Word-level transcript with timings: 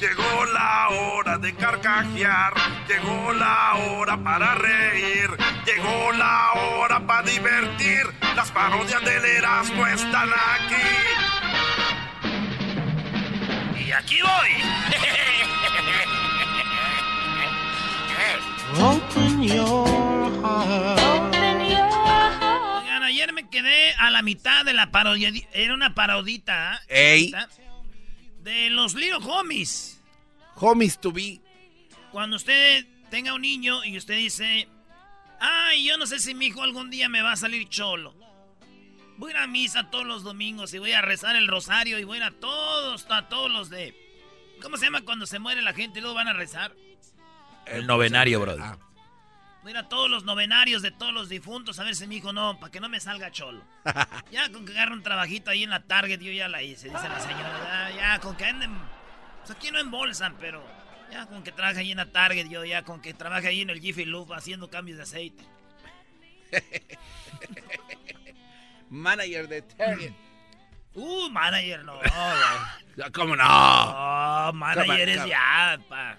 Llegó 0.00 0.44
la 0.52 0.88
hora 0.90 1.38
de 1.38 1.54
carcajear, 1.54 2.52
llegó 2.86 3.32
la 3.32 3.74
hora 3.76 4.22
para 4.22 4.54
reír, 4.54 5.30
llegó 5.64 6.12
la 6.12 6.52
hora 6.52 7.06
para 7.06 7.22
divertir. 7.22 8.02
Las 8.34 8.50
parodias 8.50 9.02
del 9.02 9.24
Erasmo 9.24 9.86
están 9.86 10.28
aquí. 10.28 10.74
Y 13.86 13.92
aquí 13.92 14.18
voy. 14.20 14.50
Open 18.78 19.42
your 19.42 19.88
heart. 20.42 21.00
Oigan, 22.82 23.02
ayer 23.02 23.32
me 23.32 23.48
quedé 23.48 23.94
a 23.94 24.10
la 24.10 24.20
mitad 24.20 24.66
de 24.66 24.74
la 24.74 24.90
parodia. 24.90 25.32
Era 25.54 25.72
una 25.72 25.94
parodita. 25.94 26.82
Ey. 26.88 27.32
De 28.46 28.70
los 28.70 28.94
Little 28.94 29.18
Homies. 29.24 30.00
Homies 30.54 31.00
to 31.00 31.10
be. 31.10 31.40
Cuando 32.12 32.36
usted 32.36 32.86
tenga 33.10 33.34
un 33.34 33.42
niño 33.42 33.84
y 33.84 33.98
usted 33.98 34.16
dice, 34.16 34.68
ay, 35.40 35.84
yo 35.84 35.98
no 35.98 36.06
sé 36.06 36.20
si 36.20 36.32
mi 36.32 36.46
hijo 36.46 36.62
algún 36.62 36.88
día 36.88 37.08
me 37.08 37.22
va 37.22 37.32
a 37.32 37.36
salir 37.36 37.68
cholo. 37.68 38.14
Voy 39.16 39.32
a 39.32 39.34
ir 39.34 39.36
a 39.38 39.46
misa 39.48 39.90
todos 39.90 40.06
los 40.06 40.22
domingos 40.22 40.72
y 40.74 40.78
voy 40.78 40.92
a 40.92 41.02
rezar 41.02 41.34
el 41.34 41.48
rosario 41.48 41.98
y 41.98 42.04
voy 42.04 42.18
a 42.18 42.20
ir 42.20 42.22
a 42.22 42.30
todos, 42.30 43.04
a 43.10 43.26
todos 43.28 43.50
los 43.50 43.68
de... 43.68 43.96
¿Cómo 44.62 44.76
se 44.76 44.84
llama 44.84 45.04
cuando 45.04 45.26
se 45.26 45.40
muere 45.40 45.60
la 45.60 45.72
gente 45.72 45.98
y 45.98 46.02
luego 46.02 46.14
van 46.14 46.28
a 46.28 46.32
rezar? 46.32 46.72
El 47.66 47.88
novenario, 47.88 48.38
bro. 48.38 48.54
Ah, 48.60 48.78
Voy 49.62 49.70
a 49.70 49.70
ir 49.72 49.78
a 49.78 49.88
todos 49.88 50.08
los 50.08 50.24
novenarios 50.24 50.82
de 50.82 50.90
todos 50.90 51.12
los 51.12 51.28
difuntos 51.28 51.78
a 51.78 51.84
ver 51.84 51.96
si 51.96 52.06
mi 52.06 52.16
hijo 52.16 52.32
no, 52.32 52.58
para 52.60 52.70
que 52.70 52.80
no 52.80 52.88
me 52.88 53.00
salga 53.00 53.30
cholo. 53.30 53.64
ya 54.30 54.50
con 54.50 54.64
que 54.64 54.72
agarre 54.72 54.92
un 54.92 55.02
trabajito 55.02 55.50
ahí 55.50 55.64
en 55.64 55.70
la 55.70 55.80
Target, 55.80 56.20
yo 56.20 56.32
ya 56.32 56.48
la 56.48 56.62
hice, 56.62 56.88
dice 56.88 57.08
la 57.08 57.20
señora. 57.20 57.90
Ya, 57.90 57.96
ya, 57.96 58.20
con 58.20 58.36
que 58.36 58.44
anden. 58.44 58.76
Pues 59.40 59.50
aquí 59.50 59.70
no 59.70 59.78
embolsan, 59.78 60.36
pero 60.38 60.64
ya 61.10 61.26
con 61.26 61.42
que 61.42 61.52
trabaje 61.52 61.80
ahí 61.80 61.90
en 61.90 61.98
la 61.98 62.06
Target, 62.12 62.48
yo 62.48 62.64
ya 62.64 62.82
con 62.82 63.00
que 63.00 63.14
trabaje 63.14 63.48
ahí 63.48 63.62
en 63.62 63.70
el 63.70 63.80
Jiffy 63.80 64.04
Lube 64.04 64.36
haciendo 64.36 64.70
cambios 64.70 64.98
de 64.98 65.02
aceite. 65.02 65.44
Manager 68.90 69.48
de 69.48 69.62
Target. 69.62 70.12
Uh, 70.94 71.28
manager, 71.28 71.84
no. 71.84 71.98
¿Cómo 73.12 73.36
no? 73.36 73.44
No, 73.44 74.52
manager 74.54 75.08
es 75.08 75.26
ya, 75.26 75.78
pa. 75.88 76.16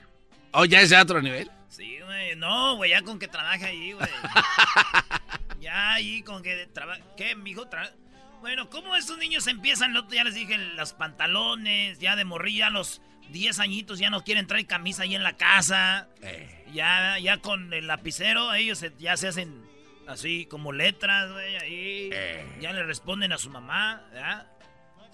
¿Oh, 0.51 0.66
ya 0.66 0.81
es 0.81 0.91
de 0.91 0.97
otro 0.97 1.19
nivel? 1.22 1.50
Sí, 1.69 2.00
güey. 2.03 2.35
No, 2.35 2.75
güey, 2.78 2.91
ya 2.91 3.01
con 3.01 3.19
que 3.19 3.28
trabaje 3.28 3.66
ahí, 3.66 3.91
güey. 3.94 4.07
ya 5.59 5.94
ahí 5.94 6.22
con 6.23 6.44
que 6.44 6.67
trabaje. 6.67 7.03
¿Qué, 7.17 7.35
mijo? 7.35 7.66
Tra- 7.69 7.94
bueno, 8.41 8.69
¿cómo 8.69 8.95
estos 8.95 9.17
niños 9.17 9.47
empiezan? 9.47 9.94
Ya 10.09 10.23
les 10.23 10.35
dije, 10.35 10.57
los 10.57 10.94
pantalones, 10.94 12.00
ya 12.00 12.16
de 12.16 12.23
morrilla, 12.25 12.69
los 12.69 13.01
10 13.29 13.59
añitos 13.59 14.00
ya 14.00 14.09
no 14.09 14.23
quieren 14.23 14.47
traer 14.47 14.66
camisa 14.67 15.03
ahí 15.03 15.16
en 15.16 15.23
la 15.23 15.35
casa. 15.35 16.07
Eh. 16.22 16.66
Ya, 16.73 17.17
ya 17.19 17.38
con 17.39 17.73
el 17.73 17.88
lapicero, 17.88 18.53
ellos 18.53 18.77
se- 18.79 18.94
ya 18.97 19.17
se 19.17 19.27
hacen 19.27 19.66
así 20.07 20.45
como 20.45 20.72
letras, 20.72 21.31
güey, 21.31 21.56
ahí. 21.57 22.09
Eh. 22.13 22.57
Ya 22.61 22.72
le 22.73 22.83
responden 22.83 23.33
a 23.33 23.38
su 23.38 23.50
mamá. 23.50 24.03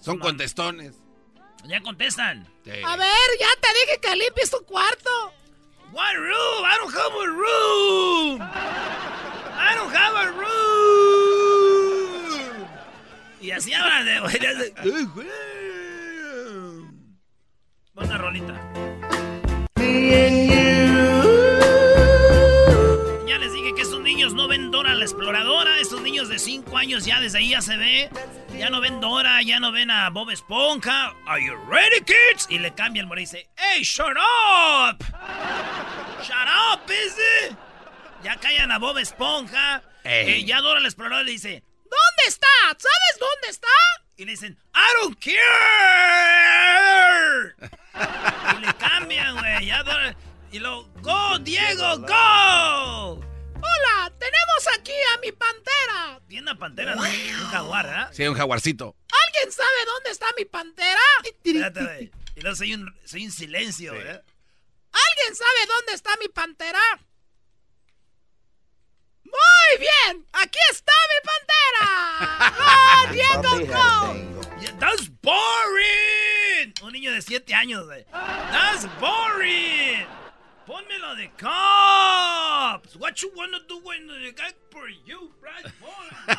Son 0.00 0.18
contestones. 0.18 0.94
Ya 1.64 1.80
contestan. 1.80 2.46
Sí. 2.64 2.70
A 2.84 2.96
ver, 2.96 3.08
ya 3.40 3.48
te 3.60 3.68
dije 3.80 4.00
que 4.00 4.16
limpies 4.16 4.50
tu 4.50 4.62
cuarto. 4.66 5.33
What 5.94 6.16
room? 6.16 6.64
I 6.64 6.76
don't 6.80 6.92
have 6.92 7.14
a 7.14 7.26
room. 7.30 8.42
I 8.42 9.74
don't 9.76 9.94
have 9.94 10.14
a 10.26 10.32
room. 10.32 10.54
Y 13.40 13.52
así 13.52 13.72
hablan 13.72 14.04
de 14.04 14.18
güey. 14.18 14.40
Buena 17.94 18.18
rolita. 18.18 18.60
Ya 23.28 23.38
les 23.38 23.52
dije 23.52 23.74
que 23.76 23.82
estos 23.82 24.00
niños 24.00 24.34
no 24.34 24.48
ven 24.48 24.72
Dora 24.72 24.94
la 24.94 25.04
exploradora. 25.04 25.78
Estos 25.78 26.00
niños 26.00 26.28
de 26.28 26.40
5 26.40 26.76
años 26.76 27.04
ya 27.04 27.20
desde 27.20 27.38
ahí 27.38 27.50
ya 27.50 27.62
se 27.62 27.76
ve. 27.76 28.10
Ya 28.58 28.68
no 28.68 28.80
ven 28.80 29.00
Dora, 29.00 29.42
ya 29.42 29.60
no 29.60 29.70
ven 29.70 29.92
a 29.92 30.10
Bob 30.10 30.30
Esponja. 30.30 31.14
Are 31.26 31.40
you 31.40 31.54
ready, 31.68 32.00
kids? 32.00 32.48
Y 32.50 32.58
le 32.58 32.74
cambia 32.74 33.02
el 33.02 33.06
moro 33.06 33.20
y 33.20 33.24
dice, 33.24 33.48
¡Hey, 33.56 33.84
shut 33.84 34.16
up! 34.16 35.04
¡Shut 36.74 36.74
up, 36.74 36.86
busy! 36.86 37.56
Ya 38.24 38.36
callan 38.36 38.72
a 38.72 38.78
Bob 38.78 38.98
Esponja. 38.98 39.82
Eh, 40.02 40.42
ya 40.44 40.60
Dora 40.60 40.80
la 40.80 40.88
exploradora 40.88 41.22
le 41.22 41.30
dice, 41.32 41.62
¿Dónde 41.84 42.22
está? 42.26 42.46
¿Sabes 42.68 43.18
dónde 43.20 43.48
está? 43.50 43.68
Y 44.16 44.24
le 44.24 44.32
dicen, 44.32 44.58
I 44.74 44.92
don't 45.00 45.16
care. 45.20 45.34
y 48.56 48.60
le 48.66 48.74
cambian, 48.74 49.36
güey. 49.36 49.66
Ya 49.66 49.82
Dora... 49.82 50.16
Y 50.50 50.58
luego, 50.58 50.88
¡Go, 51.00 51.38
Diego, 51.40 51.98
go! 51.98 53.20
Hola, 53.56 54.12
tenemos 54.18 54.68
aquí 54.78 54.92
a 55.14 55.18
mi 55.20 55.30
pantera. 55.32 56.20
Tiene 56.28 56.42
una 56.42 56.58
pantera, 56.58 56.94
¿no? 56.94 57.02
Un 57.02 57.48
jaguar, 57.50 57.86
¿ah? 57.86 58.10
Sí, 58.12 58.26
un 58.26 58.34
jaguarcito. 58.34 58.94
¿Alguien 59.26 59.52
sabe 59.52 59.84
dónde 59.86 60.10
está 60.10 60.26
mi 60.36 60.44
pantera? 60.44 61.00
Espérate, 61.24 61.82
güey. 61.84 62.12
Y 62.36 62.40
luego 62.40 62.56
soy 62.56 62.74
un, 62.74 62.92
soy 63.04 63.24
un 63.26 63.32
silencio, 63.32 63.94
¿eh? 63.94 64.22
¿Alguien 64.94 65.34
sabe 65.34 65.66
dónde 65.66 65.92
está 65.94 66.16
mi 66.20 66.28
pantera? 66.28 66.80
Muy 69.24 69.78
bien, 69.78 70.26
aquí 70.32 70.58
está 70.70 70.92
mi 71.10 71.18
pantera. 71.30 71.88
¡Go, 73.06 73.12
Diego, 73.12 73.52
go! 73.66 74.14
That's 74.78 75.10
boring. 75.22 76.74
Un 76.82 76.92
niño 76.92 77.12
de 77.12 77.22
7 77.22 77.52
años, 77.54 77.84
güey. 77.86 78.04
That's 78.12 78.86
boring. 79.00 80.06
Pónmelo 80.66 81.14
de 81.16 81.30
cops. 81.38 82.96
What 82.96 83.20
you 83.22 83.30
wanna 83.34 83.58
do 83.68 83.80
when 83.80 84.06
the 84.06 84.32
guy 84.32 84.52
for 84.70 84.88
you, 84.88 85.32
right, 85.42 85.66
boy? 85.80 86.34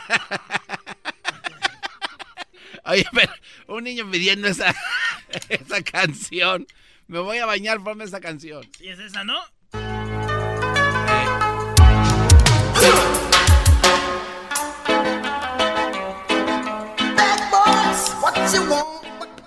Oye, 2.85 3.05
pero 3.13 3.33
un 3.67 3.83
niño 3.83 4.09
pidiendo 4.09 4.47
esa, 4.47 4.73
esa 5.49 5.81
canción. 5.83 6.65
Me 7.07 7.19
voy 7.19 7.37
a 7.37 7.45
bañar, 7.45 7.83
ponme 7.83 8.03
esa 8.03 8.19
canción. 8.19 8.63
¿Sí 8.77 8.89
es 8.89 8.99
esa, 8.99 9.23
no? 9.23 9.39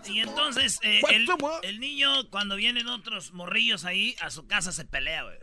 Y 0.07 0.21
entonces, 0.21 0.79
eh, 0.83 1.01
el, 1.11 1.29
el 1.63 1.81
niño, 1.81 2.31
cuando 2.31 2.57
vienen 2.57 2.89
otros 2.89 3.33
morrillos 3.33 3.85
ahí, 3.85 4.17
a 4.21 4.31
su 4.31 4.47
casa 4.47 4.73
se 4.73 4.85
pelea, 4.85 5.25
güey. 5.25 5.39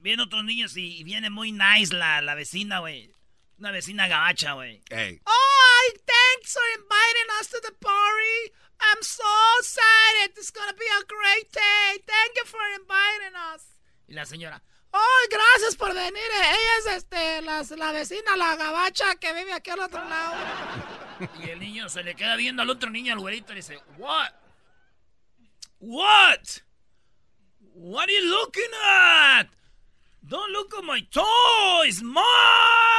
Vienen 0.00 0.20
otros 0.20 0.44
niños 0.44 0.76
y, 0.76 0.98
y 0.98 1.04
viene 1.04 1.30
muy 1.30 1.52
nice 1.52 1.94
la, 1.94 2.20
la 2.20 2.34
vecina, 2.34 2.80
güey. 2.80 3.12
Una 3.58 3.70
vecina 3.70 4.08
gabacha, 4.08 4.54
güey. 4.54 4.82
Ey. 4.90 5.20
Oh, 5.24 5.90
thanks 6.06 6.52
for 6.52 6.62
inviting 6.76 7.30
us 7.40 7.48
to 7.48 7.60
the 7.62 7.72
party. 7.80 8.52
I'm 8.80 9.02
so 9.02 9.24
excited. 9.60 10.36
It's 10.36 10.50
gonna 10.50 10.72
be 10.74 10.86
a 11.00 11.04
great 11.04 11.52
day. 11.52 12.02
Thank 12.06 12.36
you 12.36 12.44
for 12.46 12.60
inviting 12.80 13.36
us. 13.52 13.62
Y 14.08 14.14
la 14.14 14.24
señora, 14.24 14.60
oh, 14.92 15.26
gracias 15.30 15.76
por 15.76 15.94
venir. 15.94 16.30
Ella 16.34 16.78
es 16.78 16.86
este, 16.96 17.42
la, 17.42 17.62
la 17.62 17.92
vecina, 17.92 18.36
la 18.36 18.56
gabacha 18.56 19.14
que 19.16 19.32
vive 19.32 19.52
aquí 19.52 19.70
al 19.70 19.80
otro 19.80 20.04
lado. 20.04 20.34
y 21.44 21.50
el 21.50 21.60
niño 21.60 21.88
se 21.88 22.02
le 22.02 22.14
queda 22.14 22.36
viendo 22.36 22.62
al 22.62 22.70
otro 22.70 22.90
niño, 22.90 23.12
al 23.12 23.20
güerito, 23.20 23.52
y 23.52 23.56
dice, 23.56 23.80
what? 23.98 24.32
What? 25.78 26.62
What 27.74 28.08
are 28.08 28.12
you 28.12 28.28
looking 28.28 28.70
at? 28.84 29.48
Don't 30.26 30.52
look 30.52 30.74
at 30.76 30.84
my 30.84 31.00
toys, 31.10 32.02
mom. 32.02 32.89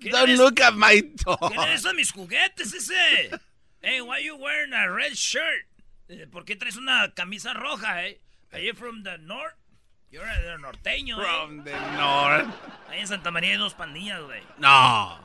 Don't 0.00 0.36
look 0.36 0.60
at 0.60 0.74
my 0.74 1.00
toys. 1.16 1.82
¿Qué 1.84 1.94
mis 1.94 2.12
juguetes 2.12 2.72
ese? 2.74 3.30
hey, 3.82 4.00
why 4.00 4.18
you 4.18 4.36
wearing 4.36 4.72
a 4.72 4.90
red 4.90 5.14
shirt? 5.14 5.66
Eh, 6.08 6.26
¿Por 6.30 6.44
qué 6.44 6.56
traes 6.56 6.76
una 6.76 7.12
camisa 7.14 7.52
roja, 7.54 8.06
eh? 8.06 8.20
Are 8.52 8.64
you 8.64 8.74
from 8.74 9.02
the 9.02 9.18
north? 9.18 9.54
You're 10.10 10.24
a 10.24 10.58
norteño, 10.58 11.20
eh. 11.20 11.24
From 11.24 11.64
the 11.64 11.78
north. 11.96 12.48
Ahí 12.88 13.00
en 13.00 13.08
Santa 13.08 13.30
María 13.30 13.50
hay 13.52 13.58
dos 13.58 13.74
pandillas, 13.74 14.22
güey. 14.22 14.42
No. 14.56 15.20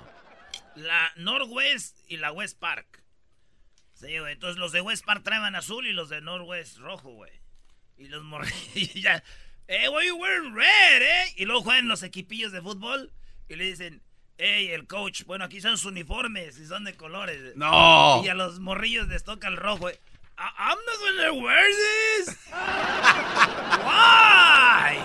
La 0.76 1.12
Northwest 1.16 2.00
y 2.08 2.18
la 2.18 2.32
West 2.32 2.60
Park. 2.60 3.02
Sí, 3.94 4.18
güey. 4.18 4.34
Entonces 4.34 4.60
los 4.60 4.74
de 4.74 4.82
West 4.82 5.06
Park 5.06 5.24
traen 5.24 5.56
azul 5.56 5.88
y 5.88 5.94
los 5.94 6.10
de 6.10 6.20
Northwest 6.20 6.78
rojo, 6.80 7.12
güey. 7.12 7.32
Y 7.98 8.08
los 8.08 8.24
morrillos 8.24 8.94
ya. 8.96 9.24
Eh, 9.68 9.88
why 9.88 10.06
you 10.06 10.18
wearing 10.18 10.54
red, 10.54 11.02
eh? 11.02 11.34
Y 11.38 11.46
luego 11.46 11.62
juegan 11.62 11.88
los 11.88 12.04
equipillos 12.04 12.52
de 12.52 12.62
fútbol 12.62 13.14
y 13.48 13.56
le 13.56 13.64
dicen, 13.64 14.02
hey, 14.38 14.70
el 14.72 14.88
coach, 14.88 15.24
bueno, 15.26 15.46
aquí 15.46 15.62
son 15.62 15.78
sus 15.78 15.86
uniformes 15.92 16.58
y 16.60 16.66
son 16.66 16.84
de 16.84 16.96
colores. 16.96 17.56
No. 17.56 18.22
Y 18.24 18.30
a 18.30 18.34
los 18.34 18.60
morrillos 18.60 19.08
les 19.08 19.24
toca 19.24 19.48
el 19.48 19.58
rojo, 19.58 19.78
güey. 19.80 20.00
I'm 20.36 20.78
not 20.86 21.00
gonna 21.00 21.34
wear 21.44 21.70
this. 21.72 22.36
Why? 23.86 24.98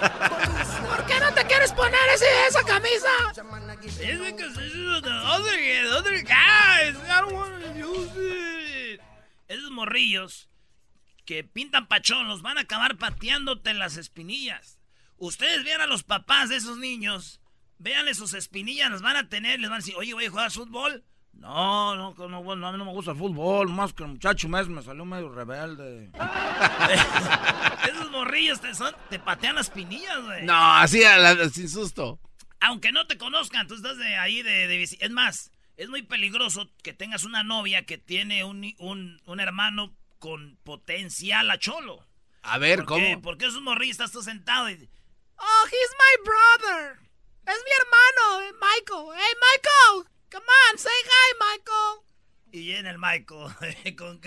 ¿Por 0.88 1.06
qué 1.06 1.20
no 1.20 1.32
te 1.34 1.44
quieres 1.46 1.72
poner 1.72 2.00
ese, 2.14 2.46
esa 2.48 2.64
camisa? 2.64 3.08
It's 3.82 4.20
because 4.20 4.54
this 4.54 4.74
is 4.74 5.02
the 5.02 5.10
other, 5.10 5.52
the 5.52 5.96
other 5.96 6.22
guys. 6.22 6.96
I 6.96 7.20
don't 7.20 7.34
want 7.34 7.62
to 7.62 7.78
use 7.78 8.10
it. 8.16 9.00
Esos 9.48 9.70
morrillos 9.70 10.48
que 11.24 11.44
pintan 11.44 11.86
pachón 11.88 12.26
los 12.26 12.40
van 12.42 12.56
a 12.56 12.62
acabar 12.62 12.96
pateándote 12.96 13.70
en 13.70 13.78
las 13.78 13.96
espinillas. 13.96 14.78
Ustedes 15.18 15.62
vean 15.64 15.82
a 15.82 15.86
los 15.86 16.04
papás 16.04 16.48
de 16.48 16.56
esos 16.56 16.78
niños, 16.78 17.40
véanle 17.78 18.14
sus 18.14 18.34
espinillas, 18.34 18.90
las 18.90 19.02
van 19.02 19.16
a 19.16 19.28
tener, 19.28 19.60
les 19.60 19.70
van 19.70 19.76
a 19.78 19.80
decir, 19.80 19.94
oye, 19.96 20.14
voy 20.14 20.26
a 20.26 20.30
jugar 20.30 20.50
fútbol. 20.50 21.04
No, 21.32 21.94
no, 21.94 22.28
no, 22.28 22.42
bueno, 22.42 22.66
a 22.66 22.72
mí 22.72 22.78
no 22.78 22.84
me 22.84 22.90
gusta 22.90 23.12
el 23.12 23.16
fútbol, 23.16 23.68
más 23.68 23.92
que 23.92 24.02
el 24.02 24.10
muchacho 24.10 24.48
mes 24.48 24.68
me 24.68 24.82
salió 24.82 25.04
medio 25.04 25.28
rebelde. 25.28 26.10
Esos 27.88 28.10
morrillos 28.10 28.60
te, 28.60 28.74
son, 28.74 28.94
te 29.08 29.20
patean 29.20 29.54
las 29.54 29.70
pinillas, 29.70 30.20
güey. 30.24 30.44
No, 30.44 30.74
así 30.74 31.02
sin 31.52 31.68
susto. 31.68 32.18
Aunque 32.60 32.90
no 32.90 33.06
te 33.06 33.16
conozcan, 33.18 33.68
tú 33.68 33.74
estás 33.76 33.96
de 33.98 34.16
ahí 34.16 34.42
de, 34.42 34.66
de, 34.66 34.82
Es 34.82 35.10
más, 35.10 35.52
es 35.76 35.88
muy 35.88 36.02
peligroso 36.02 36.68
que 36.82 36.92
tengas 36.92 37.22
una 37.22 37.44
novia 37.44 37.86
que 37.86 37.98
tiene 37.98 38.42
un, 38.42 38.74
un, 38.78 39.20
un 39.24 39.40
hermano 39.40 39.94
con 40.18 40.58
potencial 40.64 41.48
a 41.52 41.58
cholo. 41.58 42.04
A 42.42 42.58
ver, 42.58 42.84
¿cómo? 42.84 43.22
Porque 43.22 43.46
esos 43.46 43.62
morrillos 43.62 43.92
estás 43.92 44.10
tú 44.10 44.22
sentado 44.22 44.68
y... 44.70 44.88
Oh, 45.36 45.66
he's 45.66 45.94
my 45.94 46.24
brother. 46.24 47.07
Es 47.48 47.56
mi 47.64 47.70
hermano, 47.80 48.58
Michael. 48.60 49.16
Hey, 49.16 49.34
Michael. 49.40 50.04
Come 50.30 50.44
on, 50.44 50.78
say 50.78 50.90
hi, 50.90 51.34
Michael. 51.40 52.04
Y 52.52 52.66
viene 52.66 52.90
el 52.90 52.98
Michael. 52.98 53.96
con, 53.96 54.20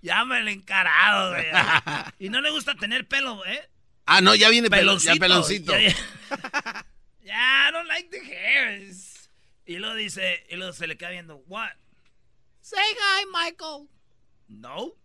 ya 0.00 0.24
me 0.24 0.40
lo 0.40 0.48
encarado, 0.48 1.32
güey. 1.32 1.46
y 2.18 2.30
no 2.30 2.40
le 2.40 2.50
gusta 2.50 2.74
tener 2.74 3.06
pelo, 3.06 3.44
¿eh? 3.44 3.68
Ah, 4.06 4.22
no, 4.22 4.34
ya 4.34 4.48
viene 4.48 4.70
peloncito. 4.70 5.14
Ya 5.14 5.20
peloncito. 5.20 5.78
Ya, 5.78 5.90
ya, 7.22 7.68
I 7.68 7.72
don't 7.72 7.88
like 7.88 8.08
the 8.08 8.20
hairs. 8.20 9.28
Y 9.66 9.76
luego 9.76 9.94
dice, 9.94 10.46
y 10.48 10.56
luego 10.56 10.72
se 10.72 10.86
le 10.86 10.96
queda 10.96 11.10
viendo, 11.10 11.42
what? 11.48 11.72
Say 12.62 12.78
hi, 12.78 13.26
Michael. 13.26 13.86
No. 14.48 14.96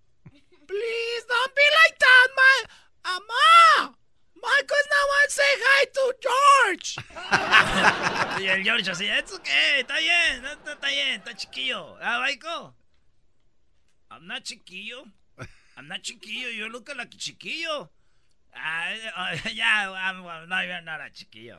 Please 0.66 1.26
don't 1.28 1.54
be 1.54 1.62
like 1.84 2.00
that, 2.00 2.28
my... 2.34 2.64
Ama. 3.04 3.98
Michael's 4.42 4.90
not 4.94 5.06
one 5.18 5.30
say 5.30 5.54
hi 5.66 5.86
to 5.96 6.14
George. 6.22 6.98
y 8.40 8.48
el 8.48 8.64
George 8.64 8.92
así, 8.92 9.08
¿es 9.08 9.40
qué? 9.44 9.80
Está 9.82 9.98
bien, 9.98 10.46
está, 10.46 10.74
está 10.74 10.88
bien, 10.88 11.16
está 11.16 11.34
chiquillo. 11.36 11.98
¿Ah, 12.02 12.22
Michael? 12.26 12.74
I'm 14.12 14.28
not 14.28 14.44
chiquillo. 14.44 15.06
I'm 15.78 15.88
not 15.88 16.02
chiquillo. 16.02 16.50
You 16.50 16.70
look 16.70 16.90
like 16.96 17.12
chiquillo. 17.18 17.90
Uh, 18.54 19.10
uh, 19.16 19.38
yeah, 19.54 19.92
I'm, 19.92 20.24
no, 20.50 20.62
you're 20.62 20.82
not 20.82 21.02
a 21.02 21.12
chiquillo. 21.12 21.58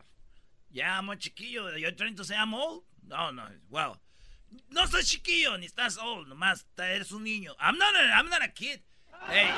Yeah, 0.73 0.99
I'm 0.99 1.09
a 1.09 1.17
chiquillo. 1.17 1.79
You're 1.79 1.93
trying 1.93 2.17
to 2.17 2.25
say 2.25 2.35
I'm 2.37 2.55
old? 2.55 2.83
No, 3.09 3.31
no. 3.31 3.45
Well, 3.71 3.97
no 4.71 4.85
estás 4.85 5.09
chiquillo 5.09 5.59
ni 5.59 5.67
estás 5.67 5.99
old. 5.99 6.29
Nomás 6.29 6.65
eres 6.79 7.13
un 7.13 7.25
niño. 7.25 7.55
I'm 7.61 7.79
not 7.79 7.95
a, 7.95 8.13
I'm 8.15 8.29
not 8.29 8.45
a 8.45 8.49
kid. 8.49 8.81
Hey, 9.29 9.51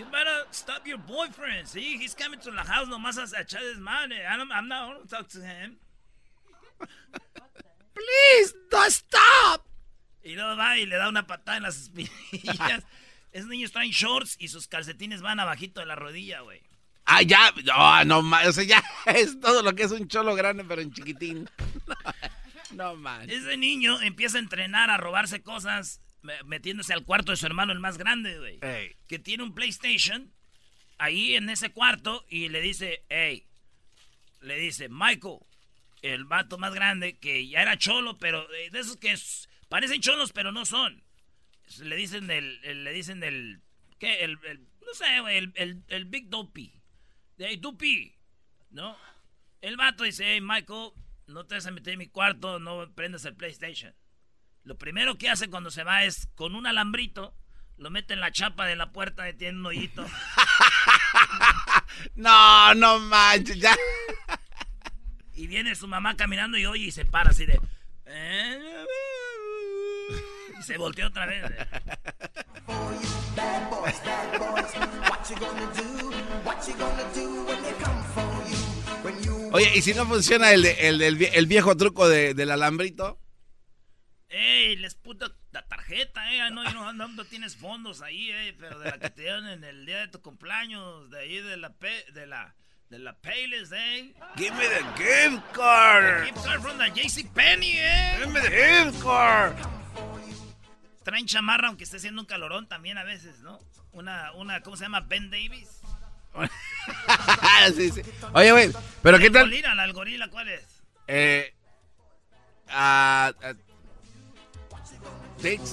You 0.00 0.06
better 0.06 0.46
stop 0.50 0.86
your 0.86 0.96
boyfriend. 0.96 1.68
See, 1.68 1.98
he's 1.98 2.14
coming 2.14 2.40
to 2.40 2.50
the 2.50 2.62
house 2.62 2.88
nomás 2.88 3.18
a 3.18 3.26
echar 3.44 3.60
desmadre. 3.60 4.24
I'm, 4.26 4.50
I'm 4.50 4.66
not 4.66 4.94
going 4.94 5.02
to 5.02 5.08
talk 5.14 5.28
to 5.28 5.40
him. 5.42 5.76
Please, 7.94 8.54
don't 8.70 8.90
stop. 8.90 9.66
Y 10.24 10.36
luego 10.36 10.56
va 10.56 10.78
y 10.78 10.86
le 10.86 10.96
da 10.96 11.06
una 11.06 11.26
patada 11.26 11.58
en 11.58 11.64
las 11.64 11.76
espinillas. 11.76 12.82
Esos 13.32 13.48
niños 13.50 13.72
traen 13.72 13.90
shorts 13.90 14.36
y 14.38 14.48
sus 14.48 14.66
calcetines 14.68 15.20
van 15.20 15.38
abajito 15.38 15.80
de 15.80 15.86
la 15.86 15.96
rodilla, 15.96 16.40
güey. 16.40 16.62
Ah, 17.04 17.20
ya, 17.20 17.52
no, 18.06 18.22
no, 18.22 18.48
o 18.48 18.52
sea, 18.52 18.64
ya 18.64 18.82
es 19.04 19.38
todo 19.38 19.62
lo 19.62 19.74
que 19.74 19.82
es 19.82 19.92
un 19.92 20.08
cholo 20.08 20.34
grande, 20.34 20.64
pero 20.64 20.80
en 20.80 20.94
chiquitín. 20.94 21.46
No, 22.70 22.94
no 22.94 22.96
man. 22.96 23.28
Ese 23.28 23.58
niño 23.58 24.00
empieza 24.00 24.38
a 24.38 24.40
entrenar, 24.40 24.88
a 24.88 24.96
robarse 24.96 25.42
cosas 25.42 26.00
metiéndose 26.44 26.92
al 26.92 27.04
cuarto 27.04 27.32
de 27.32 27.36
su 27.36 27.46
hermano, 27.46 27.72
el 27.72 27.80
más 27.80 27.98
grande, 27.98 28.38
güey. 28.38 28.60
Que 29.06 29.18
tiene 29.18 29.42
un 29.42 29.54
PlayStation 29.54 30.32
ahí 30.98 31.34
en 31.34 31.48
ese 31.48 31.72
cuarto 31.72 32.24
y 32.28 32.48
le 32.48 32.60
dice, 32.60 33.04
hey, 33.08 33.46
le 34.40 34.58
dice, 34.58 34.88
Michael, 34.88 35.38
el 36.02 36.24
vato 36.24 36.58
más 36.58 36.74
grande, 36.74 37.18
que 37.18 37.46
ya 37.48 37.62
era 37.62 37.78
cholo, 37.78 38.18
pero 38.18 38.46
de 38.48 38.78
esos 38.78 38.96
que 38.96 39.14
parecen 39.68 40.00
cholos, 40.00 40.32
pero 40.32 40.52
no 40.52 40.64
son. 40.64 41.02
Le 41.80 41.96
dicen 41.96 42.26
del, 42.26 42.84
le 42.84 42.92
dicen 42.92 43.20
del, 43.20 43.60
¿qué? 43.98 44.24
El, 44.24 44.34
no 44.34 44.94
sé, 44.94 45.20
güey, 45.20 45.38
el, 45.54 45.82
el, 45.88 46.04
Big 46.06 46.28
Dopey. 46.28 46.72
De 47.36 47.46
hey, 47.48 47.56
Dopey, 47.56 48.14
¿no? 48.70 48.96
El 49.60 49.76
vato 49.76 50.04
dice, 50.04 50.24
hey, 50.26 50.40
Michael, 50.40 50.90
no 51.26 51.46
te 51.46 51.54
vas 51.54 51.66
a 51.66 51.70
meter 51.70 51.92
en 51.94 51.98
mi 51.98 52.08
cuarto, 52.08 52.58
no 52.58 52.92
prendas 52.94 53.24
el 53.24 53.36
PlayStation. 53.36 53.94
Lo 54.64 54.76
primero 54.76 55.16
que 55.16 55.30
hace 55.30 55.48
cuando 55.48 55.70
se 55.70 55.84
va 55.84 56.04
es 56.04 56.28
con 56.34 56.54
un 56.54 56.66
alambrito, 56.66 57.34
lo 57.78 57.90
mete 57.90 58.12
en 58.12 58.20
la 58.20 58.30
chapa 58.30 58.66
de 58.66 58.76
la 58.76 58.92
puerta 58.92 59.28
y 59.28 59.34
tiene 59.34 59.58
un 59.58 59.66
hoyito. 59.66 60.04
no, 62.14 62.74
no 62.74 62.98
manches, 62.98 63.58
ya. 63.58 63.74
y 65.34 65.46
viene 65.46 65.74
su 65.74 65.88
mamá 65.88 66.14
caminando 66.16 66.58
y 66.58 66.66
oye 66.66 66.84
y 66.84 66.90
se 66.90 67.06
para 67.06 67.30
así 67.30 67.46
de. 67.46 67.58
Y 70.58 70.62
se 70.62 70.76
volteó 70.76 71.06
otra 71.06 71.24
vez. 71.24 71.42
Oye, 79.52 79.72
¿y 79.74 79.82
si 79.82 79.94
no 79.94 80.06
funciona 80.06 80.52
el, 80.52 80.66
el, 80.66 81.00
el 81.02 81.46
viejo 81.46 81.76
truco 81.78 82.08
del 82.08 82.50
alambrito? 82.50 83.18
Les 84.80 84.94
puta 84.94 85.30
la 85.52 85.60
tarjeta, 85.68 86.32
eh. 86.32 86.50
No, 86.50 86.64
no, 86.64 86.92
no, 86.94 87.08
no, 87.08 87.24
tienes 87.26 87.54
fondos 87.54 88.00
ahí, 88.00 88.30
eh. 88.30 88.56
Pero 88.58 88.78
de 88.78 88.90
la 88.90 88.98
que 88.98 89.10
te 89.10 89.22
dieron 89.22 89.46
en 89.46 89.62
el 89.62 89.84
día 89.84 89.98
de 89.98 90.08
tu 90.08 90.22
cumpleaños, 90.22 91.10
de 91.10 91.20
ahí 91.20 91.40
de 91.40 91.58
la 91.58 91.74
de 92.14 92.26
la 92.26 92.54
de 92.88 92.98
la 92.98 93.12
Payless, 93.12 93.72
eh. 93.72 94.14
Give 94.36 94.52
me 94.52 94.66
the 94.66 94.82
gift 94.96 95.52
card. 95.52 96.24
The 96.24 96.32
gift 96.32 96.46
card 96.46 96.62
from 96.62 96.78
the 96.78 96.90
JC 96.90 97.30
Penny, 97.34 97.74
eh. 97.76 98.16
Give 98.20 98.32
me 98.32 98.40
the 98.40 98.50
gift 98.50 99.02
card. 99.02 99.54
Traen 101.04 101.26
chamarra 101.26 101.68
aunque 101.68 101.84
esté 101.84 101.98
haciendo 101.98 102.22
un 102.22 102.26
calorón 102.26 102.66
también 102.66 102.96
a 102.96 103.04
veces, 103.04 103.40
¿no? 103.40 103.58
Una, 103.92 104.32
una, 104.32 104.62
¿cómo 104.62 104.78
se 104.78 104.84
llama? 104.84 105.00
Ben 105.00 105.30
Davis. 105.30 105.82
sí, 107.76 107.90
sí. 107.90 108.02
Oye, 108.32 108.52
güey, 108.52 108.72
pero 109.02 109.18
¿qué 109.18 109.30
tal? 109.30 109.44
Gorila, 109.44 109.84
el 109.84 109.92
gorila, 109.92 110.28
¿cuál 110.30 110.48
es? 110.48 110.82
Eh. 111.06 111.54
Uh, 112.68 113.32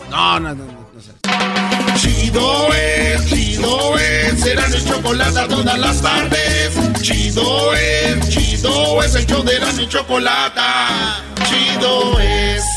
no, 0.09 0.39
no, 0.39 0.55
no, 0.55 0.65
no. 0.65 0.88
Chido 1.97 2.74
es, 2.74 3.25
chido 3.27 3.97
es, 3.97 4.39
será 4.39 4.67
mi 4.69 4.83
chocolate 4.83 5.47
todas 5.50 5.79
las 5.79 6.01
tardes. 6.01 7.01
Chido 7.01 7.74
es, 7.74 8.29
chido 8.29 9.03
es, 9.03 9.15
el 9.15 9.25
show 9.25 9.43
de 9.43 9.59
la 9.59 9.89
chocolate. 9.89 10.62
Chido 11.50 12.19
es. 12.19 12.76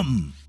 dumb. 0.00 0.39